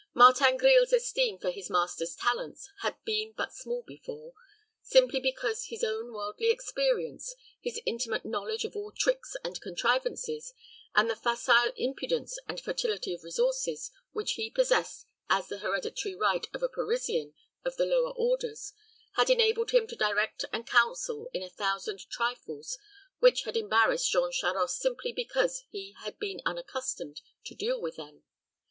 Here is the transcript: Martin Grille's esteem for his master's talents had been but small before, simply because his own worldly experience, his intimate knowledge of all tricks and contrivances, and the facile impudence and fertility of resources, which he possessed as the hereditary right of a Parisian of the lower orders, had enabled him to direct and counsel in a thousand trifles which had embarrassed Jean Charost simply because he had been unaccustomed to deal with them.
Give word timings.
Martin 0.15 0.57
Grille's 0.57 0.91
esteem 0.91 1.37
for 1.37 1.51
his 1.51 1.69
master's 1.69 2.15
talents 2.15 2.71
had 2.79 2.95
been 3.05 3.33
but 3.33 3.53
small 3.53 3.83
before, 3.83 4.33
simply 4.81 5.19
because 5.19 5.65
his 5.65 5.83
own 5.83 6.11
worldly 6.11 6.49
experience, 6.49 7.35
his 7.61 7.79
intimate 7.85 8.25
knowledge 8.25 8.65
of 8.65 8.75
all 8.75 8.91
tricks 8.91 9.35
and 9.43 9.61
contrivances, 9.61 10.55
and 10.95 11.07
the 11.07 11.15
facile 11.15 11.71
impudence 11.75 12.39
and 12.47 12.59
fertility 12.59 13.13
of 13.13 13.23
resources, 13.23 13.91
which 14.11 14.31
he 14.31 14.49
possessed 14.49 15.05
as 15.29 15.49
the 15.49 15.59
hereditary 15.59 16.15
right 16.15 16.47
of 16.51 16.63
a 16.63 16.67
Parisian 16.67 17.35
of 17.63 17.75
the 17.77 17.85
lower 17.85 18.09
orders, 18.15 18.73
had 19.17 19.29
enabled 19.29 19.69
him 19.69 19.85
to 19.85 19.95
direct 19.95 20.45
and 20.51 20.65
counsel 20.65 21.29
in 21.31 21.43
a 21.43 21.49
thousand 21.51 21.99
trifles 22.09 22.75
which 23.19 23.43
had 23.43 23.55
embarrassed 23.55 24.11
Jean 24.11 24.31
Charost 24.31 24.79
simply 24.79 25.11
because 25.13 25.63
he 25.69 25.93
had 25.99 26.17
been 26.17 26.41
unaccustomed 26.43 27.21
to 27.45 27.53
deal 27.53 27.79
with 27.79 27.97
them. 27.97 28.23